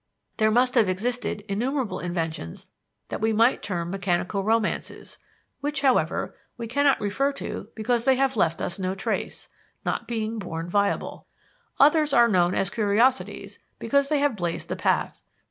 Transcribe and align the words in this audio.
There 0.37 0.49
must 0.49 0.73
have 0.73 0.89
existed 0.89 1.41
innumerable 1.47 1.99
inventions 1.99 2.65
that 3.09 3.21
we 3.21 3.33
might 3.33 3.61
term 3.61 3.91
mechanical 3.91 4.43
romances, 4.43 5.19
which, 5.59 5.81
however, 5.81 6.35
we 6.57 6.65
cannot 6.65 6.99
refer 6.99 7.31
to 7.33 7.67
because 7.75 8.03
they 8.03 8.15
have 8.15 8.35
left 8.35 8.63
us 8.63 8.79
no 8.79 8.95
trace, 8.95 9.47
not 9.85 10.07
being 10.07 10.39
born 10.39 10.71
viable. 10.71 11.27
Others 11.79 12.13
are 12.13 12.27
known 12.27 12.55
as 12.55 12.71
curiosities 12.71 13.59
because 13.77 14.09
they 14.09 14.17
have 14.17 14.35
blazed 14.35 14.69
the 14.69 14.75
path. 14.75 15.21